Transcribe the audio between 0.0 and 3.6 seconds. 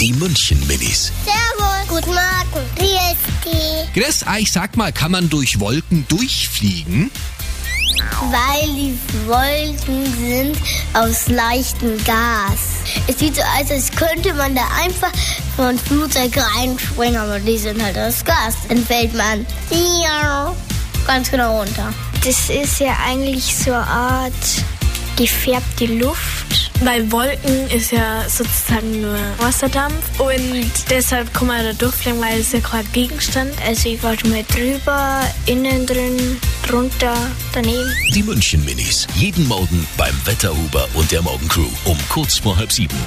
Die München-Minis. Servus. Guten Morgen. Wie ist